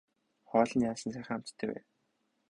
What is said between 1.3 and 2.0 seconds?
амттай вэ.